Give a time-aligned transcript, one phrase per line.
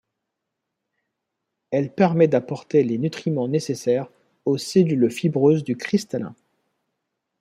[1.69, 4.09] Elle permet d'apporter les nutriments nécessaires
[4.45, 6.33] aux cellules fibreuses du cristallin.